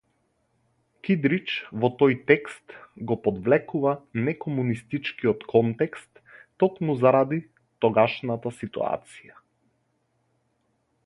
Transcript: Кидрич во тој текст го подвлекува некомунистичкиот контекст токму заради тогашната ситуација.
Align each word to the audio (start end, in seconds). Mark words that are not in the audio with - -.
Кидрич 1.07 1.51
во 1.83 1.89
тој 1.99 2.15
текст 2.31 2.73
го 3.11 3.17
подвлекува 3.27 3.93
некомунистичкиот 4.29 5.45
контекст 5.53 6.23
токму 6.65 6.97
заради 7.05 7.41
тогашната 7.87 8.55
ситуација. 8.63 9.39